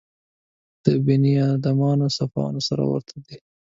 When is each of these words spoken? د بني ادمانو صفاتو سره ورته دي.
د 0.83 0.85
بني 1.05 1.33
ادمانو 1.53 2.07
صفاتو 2.17 2.59
سره 2.67 2.83
ورته 2.91 3.15
دي. 3.25 3.37